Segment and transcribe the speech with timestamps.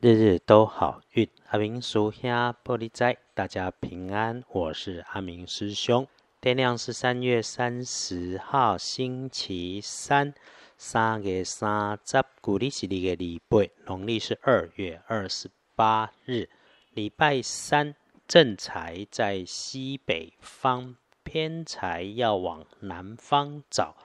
[0.00, 2.30] 日日都好运，阿明叔兄
[2.62, 4.44] 玻璃仔，大家平安。
[4.52, 6.06] 我是阿明师兄。
[6.40, 10.32] 天亮是三月三十号，星期三，
[10.76, 16.48] 三月三十，古历是二月礼拜，农历是二月二十八日，
[16.94, 17.96] 礼拜三。
[18.28, 20.94] 正财在西北方，
[21.24, 23.96] 偏财要往南方找。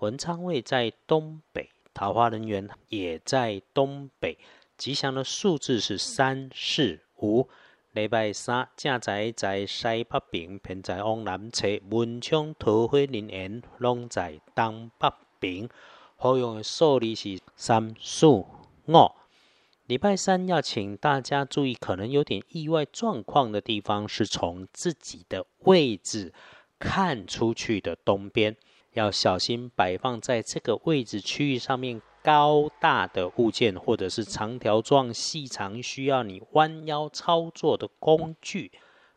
[0.00, 4.36] 文昌位在东北，桃花人员也在东北。
[4.76, 7.48] 吉祥的数字是三四五。
[7.92, 11.66] 礼拜三正在在西北边，偏在往南侧。
[11.90, 15.68] 文昌桃花人缘拢在东北边。
[16.16, 18.46] 好用的数字是三四五。
[19.86, 26.34] 礼拜三要请大家注意，可能有点意外状况的地方，是从自己的位置
[26.78, 28.56] 看出去的东边，
[28.92, 32.02] 要小心摆放在这个位置区域上面。
[32.26, 38.72] 高大的物件，或者是长条状、细长需要你弯腰操作的工具。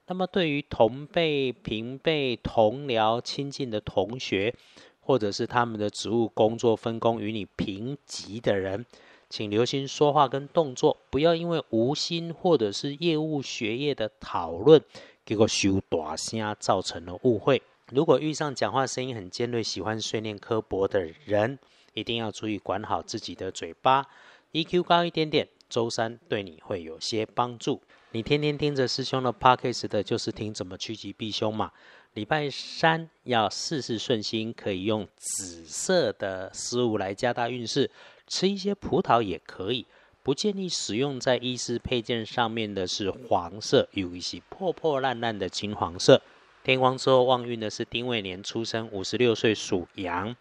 [0.06, 4.54] 那么，对于同辈、平辈、同僚、亲近的同学，
[5.00, 8.86] 或者是他们的职务工作分工与你平级的人，
[9.28, 14.80] 请留心说话跟动作，不要因为无心或者是业务学业的讨论，
[15.26, 17.64] 结果修大声造成了误会。
[17.92, 21.58] 如果遇上讲话声音很尖锐、喜欢碎念刻薄的人，
[22.00, 24.06] 一定要注意管好自己的嘴巴
[24.54, 27.82] ，EQ 高一点点，周三对你会有些帮助。
[28.12, 31.72] 你天天听着师兄的 podcast 的，就是听怎么趋吉避凶嘛。
[32.16, 37.92] 礼拜三要事事顺心，可以用紫色的食物来加大运势，
[38.26, 39.86] 吃一些葡萄也可以。
[40.24, 46.22] 不建议使用在衣饰配件上面的是黄色，有一些破破烂烂的金黄色。
[46.64, 50.36] 天光之后旺运的是丁未年出生，五十六岁属羊。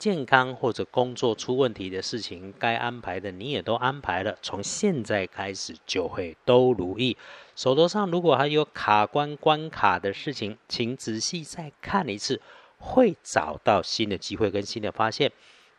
[0.00, 7.18] 健康或者工作出问题的事情，该安排的你也都安排了，从现在开始就会都如意。
[7.54, 12.40] 手头上如果还有卡关关卡的事情，请仔细再看一次，
[12.78, 15.30] 会找到新的机会跟新的发现。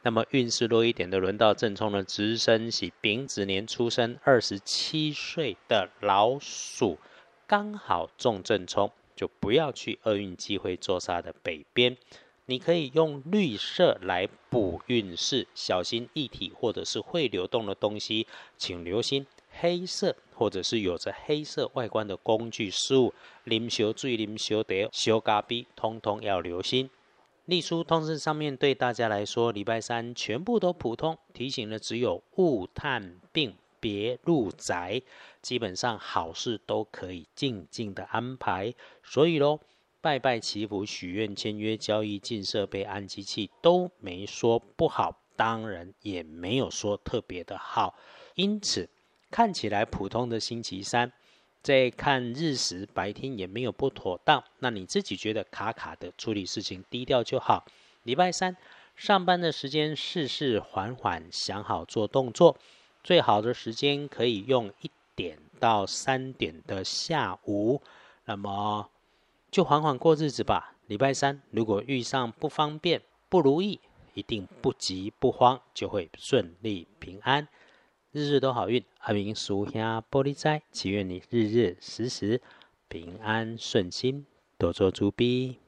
[0.03, 6.99] 那么运势弱一点的，轮到正冲的直升喜丙子年出生，二十七岁的老鼠，
[7.47, 11.97] 刚好中正冲，就不要去厄运机会坐煞的北边。
[12.47, 23.13] 你可以用绿色来补运势，小心液体或者是会流动的东西，请留心黑色或者是有着黑色外观的工具事物。
[23.45, 26.89] 啉小水、啉小茶、小咖啡，通通要留心。
[27.45, 35.01] 历书通知上面对大家来说，礼拜三全部都普通，提醒的只有勿探病，别入宅，
[35.41, 38.73] 基本上好事都可以静静的安排。
[39.03, 39.59] 所以喽。
[40.01, 47.95] 拜拜祈福、许愿、签约、交易、进设备、安机器都没说不好，当然也没有说特别的好。
[48.33, 48.89] 因此
[49.29, 51.13] 看起来普通的星期三，
[51.61, 54.43] 在看日时白天也没有不妥当。
[54.57, 57.63] 那你自己觉得卡卡的，处理事情低调就好。
[58.01, 58.57] 礼拜三
[58.95, 62.57] 上班的时间，事事缓缓，想好做动作。
[63.03, 67.79] 最好的时间可以用一点到三点的下午。
[68.25, 68.89] 那么。
[69.51, 70.75] 就缓缓过日子吧。
[70.87, 73.79] 礼拜三如果遇上不方便、不如意，
[74.13, 77.47] 一定不急不慌，就会顺利平安，
[78.11, 78.83] 日日都好运。
[78.99, 82.41] 阿明叔兄玻璃斋，祈愿你日日时时
[82.87, 84.25] 平安顺心，
[84.57, 85.61] 多做诸逼。